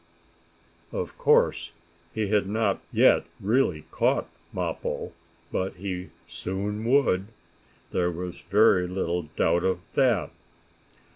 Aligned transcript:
Of 0.91 1.15
course 1.19 1.73
he 2.11 2.29
had 2.29 2.47
not 2.47 2.81
yet 2.91 3.23
really 3.39 3.83
caught 3.91 4.27
Mappo, 4.51 5.11
but 5.51 5.75
he 5.75 6.09
soon 6.27 6.83
would; 6.85 7.27
there 7.91 8.09
was 8.09 8.41
very 8.41 8.87
little 8.87 9.29
doubt 9.37 9.63
of 9.63 9.81
that. 9.93 10.31